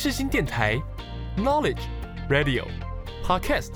[0.00, 0.80] 世新电台
[1.36, 1.80] ，Knowledge
[2.30, 2.64] Radio
[3.24, 3.66] Podcast，AM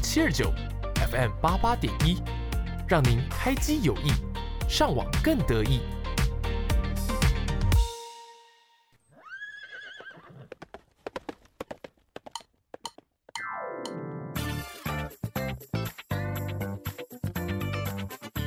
[0.00, 0.52] 七二九
[1.10, 2.22] ，FM 八八点一，
[2.86, 4.12] 让您开机有益，
[4.68, 5.80] 上网更得意。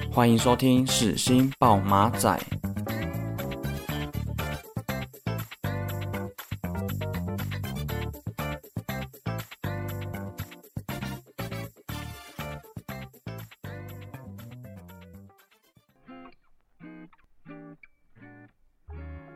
[0.10, 2.40] 欢迎收听世新报马仔。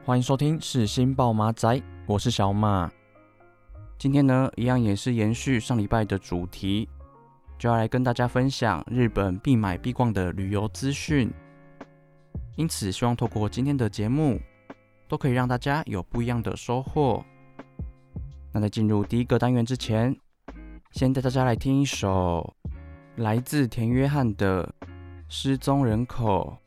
[0.09, 2.91] 欢迎收听世新报马仔，我是小马。
[3.99, 6.89] 今天呢，一样也是延续上礼拜的主题。
[7.59, 11.31] 就要来跟大家分享日本必买必逛的旅游资讯，
[12.55, 14.41] 因此希望透过今天的节目，
[15.07, 17.23] 都可以让大家有不一样的收获。
[18.51, 20.17] 那在进入第一个单元之前，
[20.89, 22.51] 先带大家来听一首
[23.17, 24.73] 来自田约翰的
[25.27, 26.57] 《失踪人口》。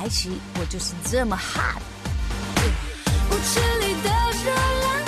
[0.00, 1.82] 来袭，我就是这么 hot。
[3.30, 4.10] 舞池里的
[4.44, 5.00] 热浪。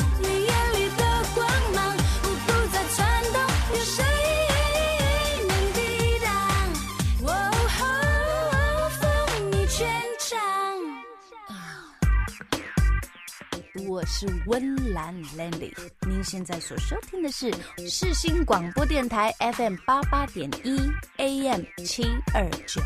[13.89, 15.71] 我是温岚 lendy
[16.09, 17.53] 您现在所收听的是
[17.89, 20.79] 世新广播电台 FM 八八点一
[21.19, 22.81] AM 七二九。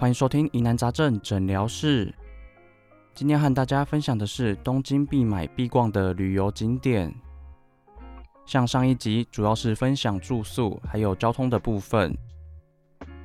[0.00, 2.14] 欢迎收听疑难杂症诊疗室。
[3.16, 7.12] 今天和大家分享的是东京必买必逛的旅游景点。
[8.46, 12.16] 像上一集主要是分享住宿还有交通的部分。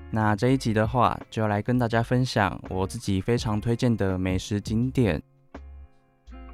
[0.09, 5.21] 那这一集的话，就要来跟大家分享我自己非常推荐的美食景点。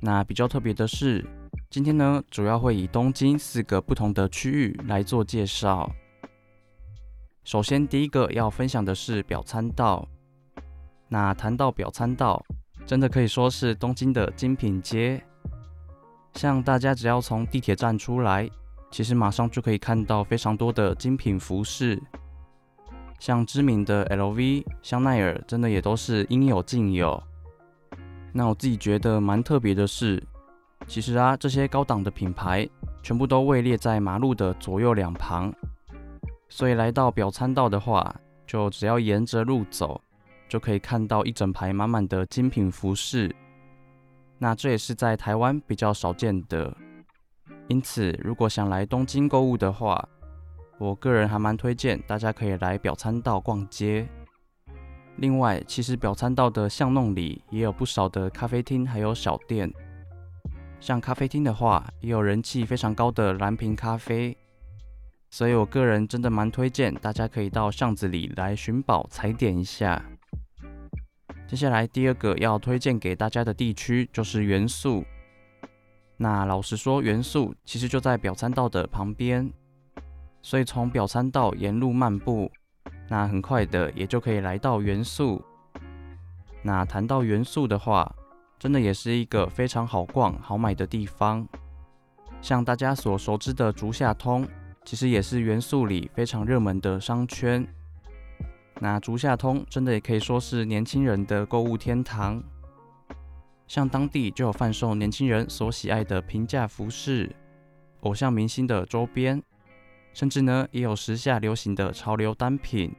[0.01, 1.25] 那比较特别的是，
[1.69, 5.89] 今天呢，主要会以东京四个不同的区域来做介绍。
[7.43, 10.07] 首先，第一个要分享的是表参道。
[11.07, 12.43] 那谈到表参道，
[12.85, 15.19] 真的可以说是东京的精品街。
[16.35, 18.47] 像大家只要从地铁站出来，
[18.91, 21.99] 其实马上就可以看到非常多的精品服饰。
[23.19, 27.21] 像知名的 LV、香奈儿，真的也都是应有尽有。
[28.31, 30.23] 那我自己觉得蛮特别的是，
[30.85, 32.69] 其实啊，这些高档的品牌
[33.01, 35.51] 全部都位列在马路的左右两旁，
[36.49, 38.13] 所以来到表参道的话，
[38.45, 40.01] 就只要沿着路走，
[40.49, 43.33] 就可以看到一整排满满的精品服饰。
[44.39, 46.75] 那这也是在台湾比较少见的。
[47.67, 50.03] 因此，如果想来东京购物的话，
[50.79, 54.07] 我个人还蛮推荐大家可以来表参道逛街。
[55.17, 59.71] 另外，其实表参道的巷弄里也有不少的咖啡厅，还有小店。
[60.79, 64.35] 像咖啡厅的话，也有人气非常高的蓝瓶咖啡。
[65.29, 70.03] 所以我个人真的蛮推荐大家可以到巷子里来寻宝踩点一下。
[71.47, 75.03] 接下来第二个要推荐给大家的地区就是元素。
[76.17, 79.51] 那老实说，元素其实就在表参道的旁边。
[80.41, 82.51] 所以从表参道沿路漫步，
[83.09, 85.43] 那很快的也就可以来到元素。
[86.61, 88.13] 那谈到元素的话，
[88.57, 91.47] 真的也是一个非常好逛、好买的地方。
[92.41, 94.47] 像大家所熟知的竹下通，
[94.89, 97.63] 其实也是元素里非常热门的商圈。
[98.79, 102.41] 那竹下通真的也可以说是年轻人的购物天堂。
[103.67, 107.29] 像当地就有贩售年轻人所喜爱的平价服饰、
[107.99, 109.39] 偶像明星的周边。
[110.11, 112.91] 甚至呢，也有时下流行的潮流单品。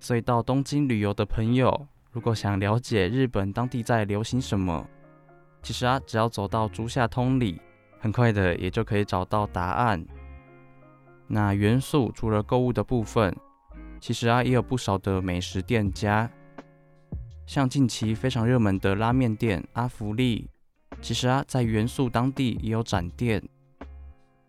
[0.00, 4.84] 所以到东京旅游的朋友，如果想了解日本当地在流行什么，
[5.62, 7.60] 其实啊，只要走到竹下通里，
[8.00, 10.04] 很快的也就可以找到答案。
[11.32, 13.32] 那元素除了购物的部分，
[14.00, 16.28] 其实啊，也有不少的美食店家，
[17.46, 20.50] 像近期非常热门的拉面店阿福利，
[21.00, 23.40] 其实啊，在元素当地也有展店。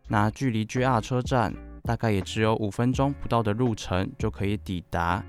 [0.08, 5.24] 那距离 JR 车站大概也只有五分钟不到的路程就可以抵达。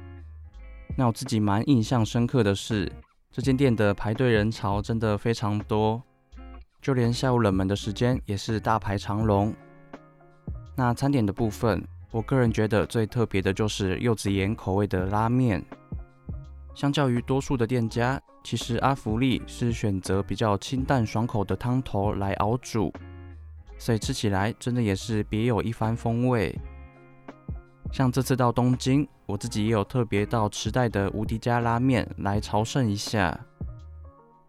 [0.96, 2.90] 那我自己蛮印象深刻的是，
[3.30, 6.02] 这间店的排队人潮真的非常多，
[6.80, 9.54] 就连下午冷门的时间也是大排长龙。
[10.74, 15.62] 那餐点的部分，我个人觉得最特别的就是柚子盐口味的拉面。
[16.74, 22.92] 相较于多数的店家，其实阿福利是选择比较清淡爽口的汤头来熬煮。
[23.76, 26.58] 所以吃起来真的也是别有一番风味。
[27.92, 33.38] 像这次到东京，我自己也有特别到池袋的无敌家拉面来朝圣一下。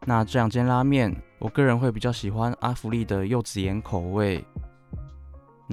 [0.06, 4.46] 那这两间拉面，我个人会比较喜欢阿福利的柚子盐口味。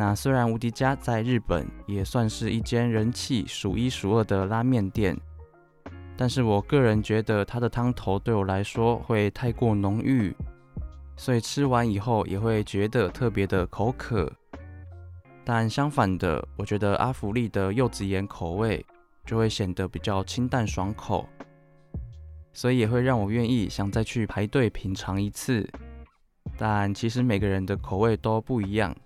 [0.00, 5.14] 那虽然无敌家在日本也算是一间人气数一数二的拉面店，
[6.16, 10.34] 但是我个人觉得它的汤头对我来说会太过浓郁。
[11.18, 14.32] 所以吃完以后也会觉得特别的口渴，
[15.44, 18.82] 但相反的，我觉得阿福利的柚子盐口味
[19.26, 21.28] 就会显得比较清淡爽口，
[22.54, 25.68] 所以也会让我愿意想再去排队品尝一次。
[26.56, 28.96] 但其实每个人的口味都不一样，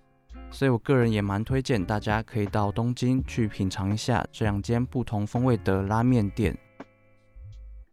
[0.55, 6.57] 所以我个人也蛮推荐大家可以到东京去品尝一下这两间不同风味的拉面店。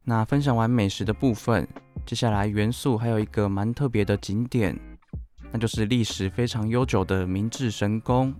[0.03, 1.68] 那分享完美食的部分，
[2.06, 4.80] 接下来元素还有一个蛮特别的景点，
[5.51, 8.32] 那就是历史非常悠久的明治神宫。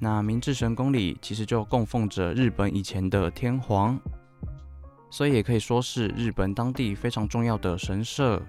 [0.00, 3.96] 那明治神宫里其实就供奉着日本以前的天皇，
[5.08, 8.42] 所以也可以说是日本当地非常重要的神社。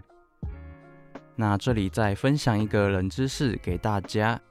[1.36, 4.42] 那这里再分享一个冷知识给大家，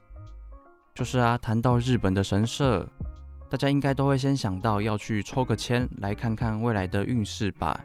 [0.95, 2.87] 就是啊，谈到日本的神社，
[3.49, 7.77] 大家应该都会先想到要去抽个签，来看看未来的运势吧。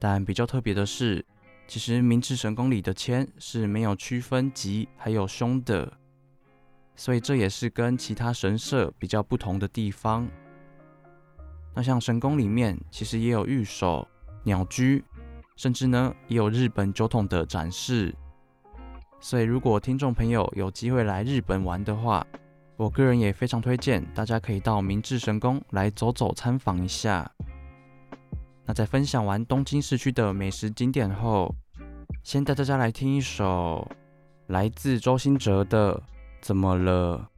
[0.00, 1.24] 但比较特别的是，
[1.68, 5.90] 其实明治神宫里的签是没有区分吉还有凶的，
[6.96, 10.28] 所以这也是跟其他神社比较不同的地方。
[11.76, 14.06] 那像神宫里面，其实也有御守、
[14.42, 15.04] 鸟居，
[15.54, 18.12] 甚至呢也有日本酒桶的展示。
[19.24, 22.26] 所以，如果听众朋友有机会来日本玩的话，
[22.76, 27.32] 我个人也非常推荐大家可以到明治神宫来走走参访一下。
[28.66, 31.54] 那在分享完东京市区的美食景点后，
[32.22, 33.90] 先带大家来听一首
[34.48, 35.94] 来自周兴哲的
[36.42, 37.30] 《怎么了》。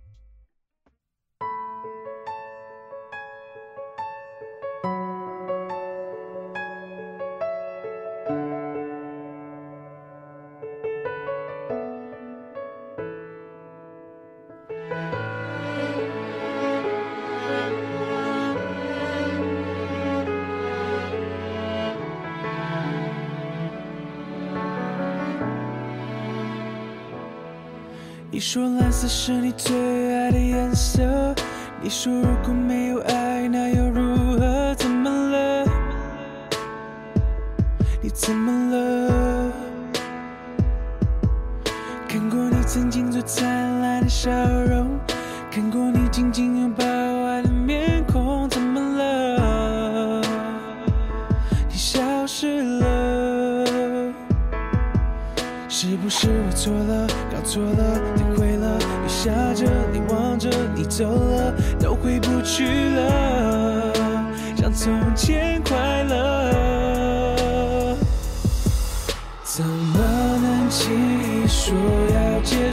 [28.49, 29.75] 说蓝色是你最
[30.15, 31.03] 爱的颜色。
[31.83, 33.26] 你说如果没有爱，
[59.27, 62.65] 下着你，望着你走了，都回不去
[62.95, 63.93] 了，
[64.57, 67.97] 像从前快乐，
[69.43, 69.99] 怎么
[70.41, 71.75] 能轻易说
[72.15, 72.73] 要结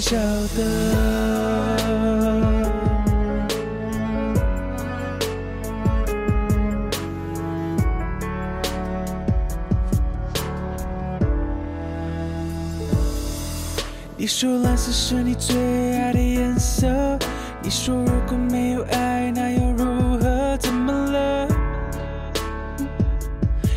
[0.00, 0.62] 晓得，
[14.16, 15.56] 你说蓝色是你最
[15.96, 16.86] 爱的颜色。
[17.60, 20.56] 你说如果没有爱，那又如何？
[20.58, 21.48] 怎么了？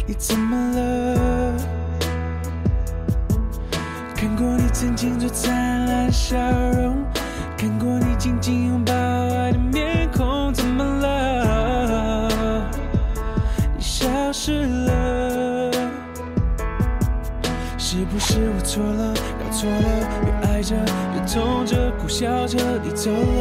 [0.05, 1.57] 你怎么了？
[4.15, 5.70] 看过你曾经最灿
[6.31, 6.39] 笑
[6.71, 7.03] 容，
[7.57, 12.65] 看过你紧紧拥抱爱的面孔，怎么了？
[13.75, 15.69] 你消失了，
[17.77, 19.13] 是不是我错了？
[19.13, 20.07] 搞错了？
[20.23, 20.73] 越爱着
[21.13, 23.40] 越痛着，苦笑着你走了，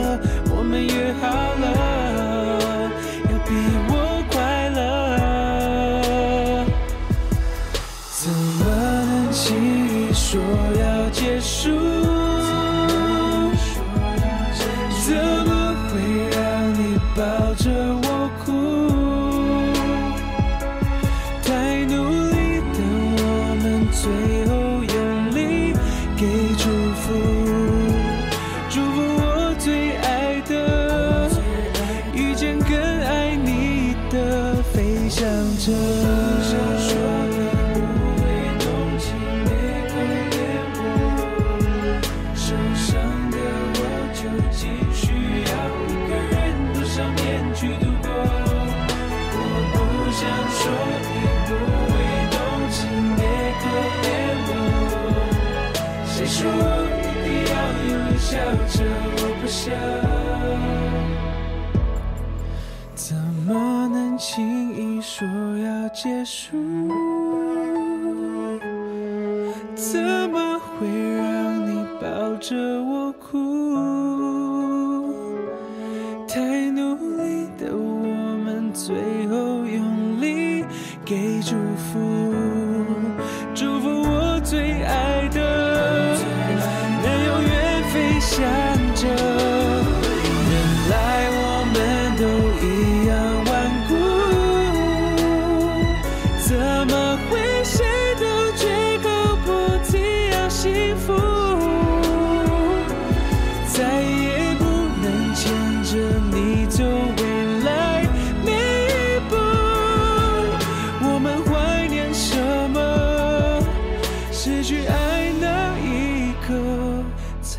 [62.95, 65.27] 怎么能轻易说
[65.59, 66.57] 要结束？
[69.75, 73.60] 怎么会让你抱着我哭？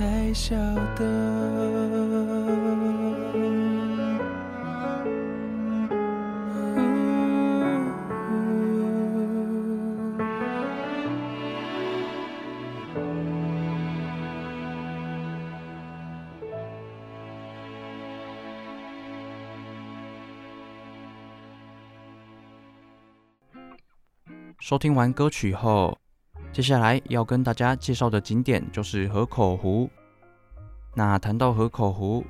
[0.01, 0.55] 才晓
[0.95, 1.71] 得。
[24.59, 25.97] 收听完歌曲后，
[26.53, 29.89] 接下来要跟大家介绍的景点就是河口湖。
[30.93, 32.25] 那谈到河口湖，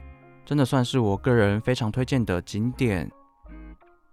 [0.46, 3.12] 真的算是我个人非常推荐的景点。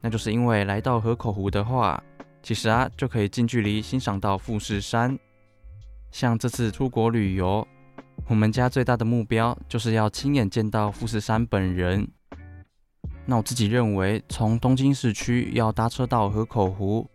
[0.00, 2.02] 那就是因为来到河口湖的话，
[2.42, 5.18] 其实啊就可以近距离欣赏到富士山。
[6.10, 7.66] 像这次出国旅游，
[8.28, 12.08] 我们家最大的目标就是要亲眼见到富士山本人。
[13.26, 17.10] 那我自己认为，从东京市区要搭车到河口湖，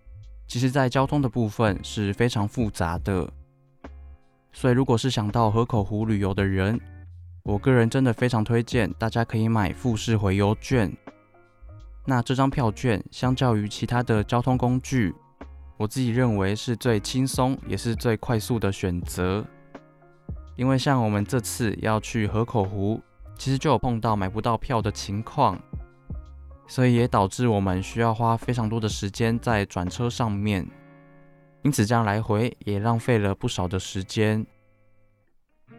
[0.47, 3.27] 其实，在交通的部分是非常复杂的，
[4.51, 6.79] 所以如果是想到河口湖旅游的人，
[7.41, 10.95] 我个人真的非常推荐大家可以买富士回游券。
[12.05, 15.15] 那这张票券相较于其他的交通工具，
[15.77, 19.43] 我自己认为是最轻松也是最快速的选择。
[20.55, 23.01] 因为像我们这次要去河口湖，
[23.39, 25.59] 其实就有碰到买不到票的情况。
[26.67, 30.67] 所以也导致我们需要花非常多的时间在转车上面，
[31.61, 34.45] 因此这样来回也浪费了不少的时间。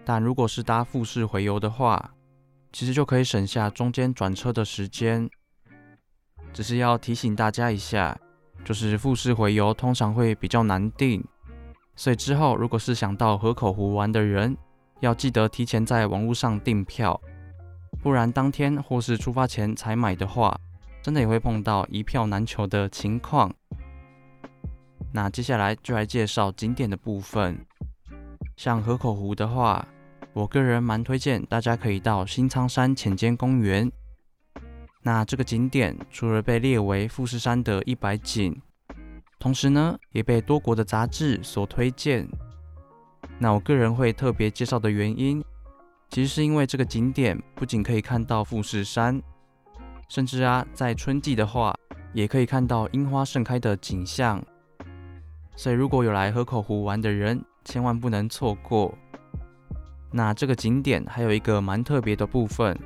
[0.05, 2.13] 但如果是搭复式回游的话，
[2.73, 5.29] 其实就可以省下中间转车的时间。
[6.53, 8.17] 只是要提醒大家一下，
[8.65, 11.25] 就是复式回游通常会比较难订，
[11.97, 14.57] 所以之后如果是想到河口湖玩的人，
[15.01, 17.21] 要记得提前在网络上订票，
[18.03, 20.57] 不然当天或是出发前才买的话，
[21.05, 23.55] 真的也会碰到一票难求的情况。
[25.13, 27.59] 那接下来就来介绍景点的部分。
[28.57, 29.87] 像河口湖的话，
[30.33, 33.93] 我个人蛮推荐大家可以到新仓山浅间公园。
[35.03, 38.59] 那这个景点除了被列为富士山的一百景，
[39.39, 42.27] 同时呢也被多国的杂志所推荐。
[43.39, 45.45] 那我个人会特别介绍的原因，
[46.09, 49.21] 其实是因为这个景点不仅可以看到富士山。
[50.09, 51.75] 甚至啊，在春季的话，
[52.13, 54.45] 也可以看到樱花盛开的景象。
[55.57, 58.97] 所以如果有来河口湖玩的人，千万不能错过。
[60.11, 62.79] 那这个景点还有一个蛮特别的部分，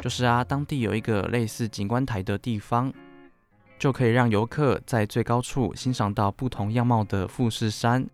[0.00, 2.92] 就是啊，当地有一个类似景观台的地方，
[3.78, 8.08] 就可以让游客在最高处欣赏到不同样貌的富士山。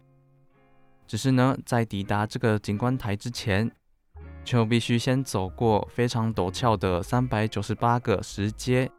[1.07, 3.71] 只是呢，在抵达这个景观台之前，
[4.45, 8.91] 就必须先走过非常陡峭的三百九十八个石阶，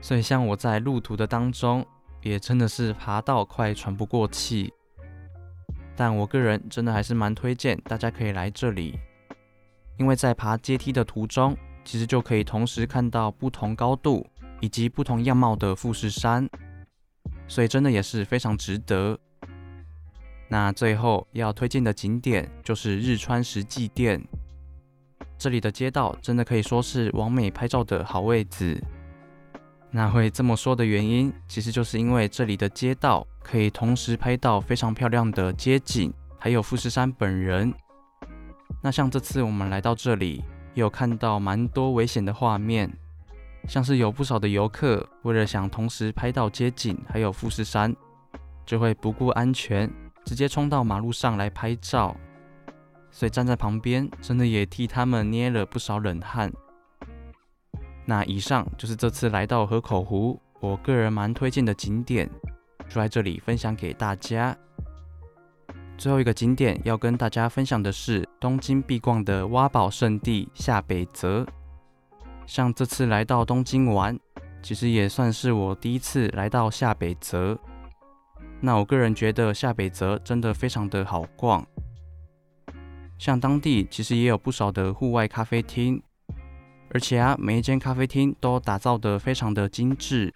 [0.00, 1.86] 所以像我在路途的当中，
[2.22, 4.72] 也真的是爬到快喘不过气。
[5.94, 8.98] 但我个人真的还是蛮推荐大家可以来这里，
[9.98, 14.26] 因为在爬阶梯的途中，其实就可以同时看到不同高度
[14.60, 16.48] 以及不同样貌的富士山，
[17.46, 19.18] 所以真的也是非常值得。
[20.52, 24.20] 那最后要推荐的景点就是日川石纪店，
[25.38, 28.82] 这里的街道真的可以说是完美拍照的好位置。
[29.92, 37.72] 那会这么说的原因，其实就是因为这里的街道可以同时拍到非常漂亮的街景，还有富士山本人。
[38.82, 40.42] 那像这次我们来到这里，
[40.74, 42.92] 也有看到蛮多危险的画面，
[43.68, 47.94] 像是有不少的游客为了想同时拍到街景还有富士山，
[48.66, 49.88] 就会不顾安全。
[50.24, 52.16] 直接冲到马路上来拍照，
[53.10, 56.52] 所以站在旁边真的也替他们捏了不少冷汗。
[58.04, 62.28] 那以上就是这次来到河口湖，我个人蛮推荐的景点，
[62.88, 64.56] 就在这里分享给大家。
[65.96, 71.46] 最后一个景点要跟大家分享的是东京必逛的挖宝圣地下北泽。
[72.46, 74.18] 像这次来到东京玩，
[74.62, 77.56] 其实也算是我第一次来到下北泽。
[78.60, 81.66] 那我个人觉得下北泽真的非常的好逛，
[83.18, 86.02] 像当地其实也有不少的户外咖啡厅，
[86.90, 90.32] 而且啊，每一间咖啡厅都打造得非常的精致。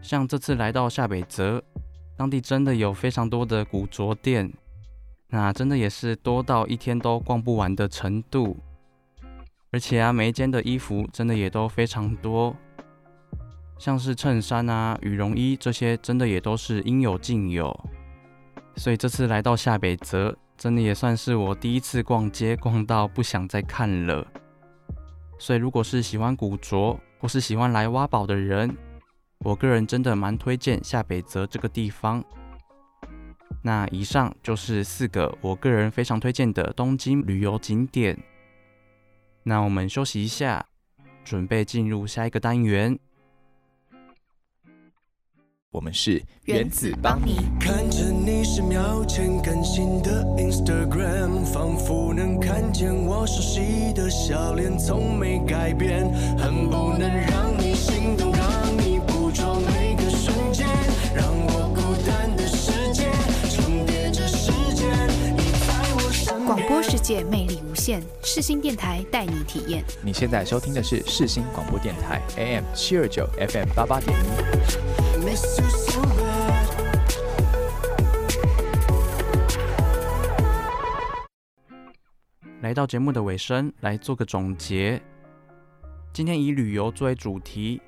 [0.00, 1.62] 像这次来到下北泽，
[2.16, 4.52] 当地真的有非常多的古着店，
[5.28, 8.56] 那真的也是多到一天都逛不完的程度。
[9.72, 12.54] 而且啊，每一间的衣服真的也都非常多，
[13.82, 17.76] 像是衬衫啊、羽绒衣这些，真的也都是应有尽有。
[18.76, 24.24] 所以这次来到下北泽，真的也算是我第一次逛街，逛到不想再看了。
[25.36, 28.72] 所以如果是喜欢古着或是喜欢来挖宝的人，
[29.38, 32.22] 我个人真的蛮推荐下北泽这个地方。
[33.64, 38.16] 那以上就是四个我个人非常推荐的东京旅游景点。
[39.42, 40.64] 那我们休息一下，
[41.24, 42.96] 准备进入下一个单元。
[45.72, 47.36] 我们是原子邦妮。
[47.58, 56.04] 看着你十秒前更新的 Instagram，仿佛能看见我熟悉的笑脸，从没改变，
[56.36, 60.68] 恨不能让你心动，让你捕捉每个瞬间，
[61.14, 63.10] 让我孤单的世界
[63.48, 66.44] 重叠着时间，你在我身边。
[66.44, 69.84] 广播世界魅力无限，世新电台带你体验。
[70.04, 74.26] 你现在收听的是世新广播电台 AM 七二九 FM 八八点一。
[82.60, 85.02] 来到节目的尾声，来做个总结。
[86.12, 87.82] 今天以旅游作为主题，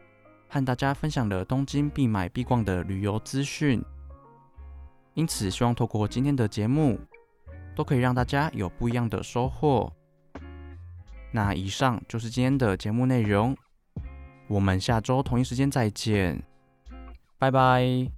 [0.49, 3.81] 和大家分享了东京必买必逛的旅游资讯。
[5.15, 6.99] 因此，希望透过今天的节目，
[7.75, 9.93] 都可以让大家有不一样的收获。
[11.33, 13.57] 那以上就是今天的节目内容，
[14.47, 16.43] 我们下周同一时间再见。
[17.39, 18.09] 拜拜。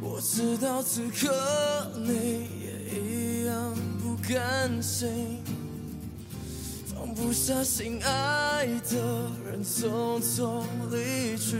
[0.00, 5.42] 我知道此刻你也一样不甘心，
[7.14, 11.56] 不下心爱的人匆匆离去。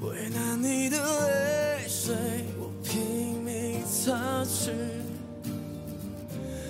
[0.00, 2.14] 为难你的泪水，
[2.58, 4.70] 我拼命擦去，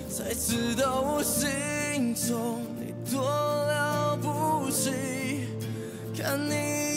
[0.09, 4.91] 才知道我心中你多了不起。
[6.15, 6.92] 看你